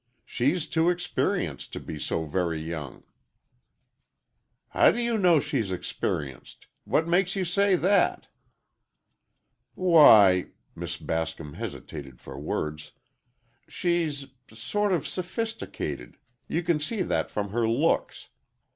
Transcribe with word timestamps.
"She's 0.25 0.65
too 0.65 0.89
experienced 0.89 1.73
to 1.73 1.79
be 1.79 1.99
so 1.99 2.25
very 2.25 2.59
young." 2.59 3.03
"How 4.69 4.89
do 4.91 4.99
you 4.99 5.15
know 5.15 5.39
she's 5.39 5.71
experienced? 5.71 6.65
What 6.85 7.07
makes 7.07 7.35
you 7.35 7.45
say 7.45 7.75
that?" 7.75 8.27
"Why," 9.75 10.47
Miss 10.73 10.97
Bascom 10.97 11.53
hesitated 11.53 12.19
for 12.19 12.39
words, 12.39 12.93
"she's—sort 13.67 14.91
of 14.91 15.07
sophisticated—you 15.07 16.63
can 16.63 16.79
see 16.79 17.03
that 17.03 17.29
from 17.29 17.49
her 17.49 17.69
looks. 17.69 18.29